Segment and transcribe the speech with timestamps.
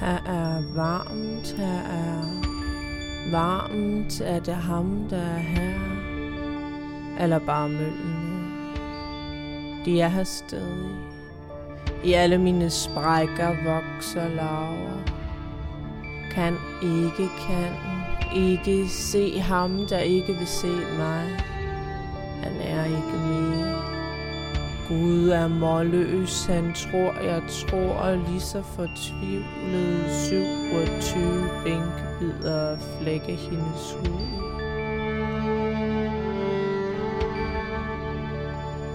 [0.00, 2.22] Her er varmt, her er
[3.32, 4.20] varmt.
[4.20, 5.74] Er det ham, der er her?
[7.20, 8.46] Eller bare møllen?
[9.84, 10.90] De er her stadig.
[12.04, 15.02] I alle mine sprækker vokser laver.
[16.30, 17.72] Kan ikke, kan
[18.36, 21.24] ikke se ham, der ikke vil se mig.
[22.42, 23.75] Han er ikke mere.
[24.88, 33.96] Gud er målløs, han tror, jeg tror, og lige så fortvivlet 27 bænkebider flække hendes
[33.98, 34.46] hud.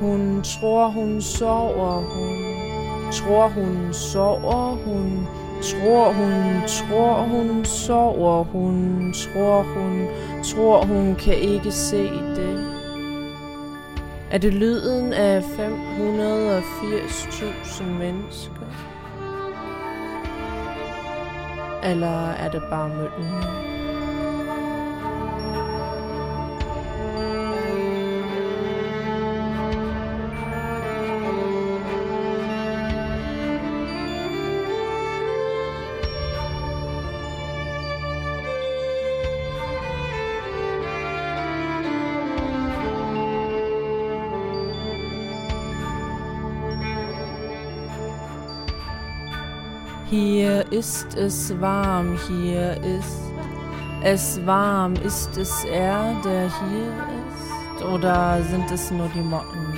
[0.00, 5.26] Hun tror, hun sover, hun tror, hun sover, hun
[5.62, 10.06] tror, hun tror, hun sover, hun tror, hun
[10.44, 12.75] tror, hun kan ikke se det.
[14.36, 18.66] Er det lyden af 580.000 mennesker?
[21.84, 23.75] Eller er det bare møllen?
[50.08, 53.20] Hier ist es warm, hier ist
[54.04, 54.94] es warm.
[55.04, 56.92] Ist es er, der hier
[57.26, 57.84] ist?
[57.84, 59.74] Oder sind es nur die Motten?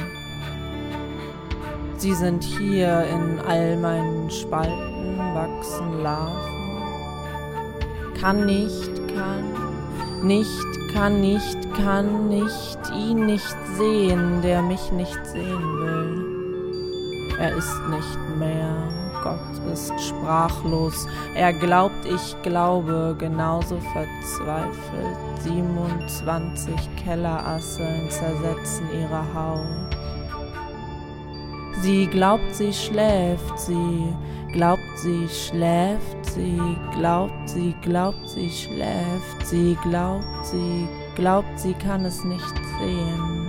[1.96, 6.82] Sie sind hier in all meinen Spalten, wachsen Larven.
[8.20, 15.62] Kann nicht, kann nicht, kann nicht, kann nicht, ihn nicht sehen, der mich nicht sehen
[15.80, 16.24] will.
[17.38, 19.07] Er ist nicht mehr.
[19.22, 21.06] Gott ist sprachlos.
[21.34, 25.16] Er glaubt, ich glaube, genauso verzweifelt.
[25.40, 29.96] 27 Kellerasseln zersetzen ihre Haut.
[31.80, 34.12] Sie glaubt, sie schläft, sie
[34.52, 36.60] glaubt, sie schläft, sie
[36.92, 43.47] glaubt, sie glaubt, sie schläft, sie glaubt, sie glaubt, sie kann es nicht sehen.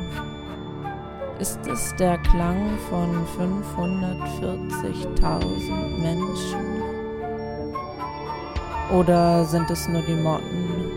[1.40, 6.84] Ist es der Klang von 540.000 Menschen?
[8.92, 10.89] Oder sind es nur die Motten